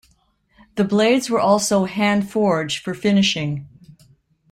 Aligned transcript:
The 0.77 0.83
blades 0.83 1.29
were 1.29 1.39
also 1.39 1.85
hand 1.85 2.27
forged 2.27 2.83
for 2.83 2.95
finishing. 2.95 3.67